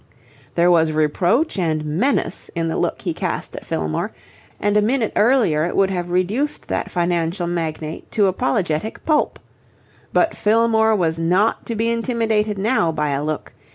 There 0.55 0.71
was 0.71 0.91
reproach 0.93 1.59
and 1.59 1.85
menace 1.85 2.49
in 2.55 2.69
the 2.69 2.75
look 2.77 3.03
he 3.03 3.13
cast 3.13 3.55
at 3.55 3.67
Fillmore, 3.67 4.11
and 4.59 4.75
a 4.75 4.81
minute 4.81 5.13
earlier 5.15 5.63
it 5.63 5.75
would 5.75 5.91
have 5.91 6.09
reduced 6.09 6.69
that 6.69 6.89
financial 6.89 7.45
magnate 7.45 8.11
to 8.13 8.25
apologetic 8.25 9.05
pulp. 9.05 9.37
But 10.11 10.35
Fillmore 10.35 10.95
was 10.95 11.19
not 11.19 11.67
to 11.67 11.75
be 11.75 11.91
intimidated 11.91 12.57
now 12.57 12.91
by 12.91 13.11
a 13.11 13.23
look. 13.23 13.53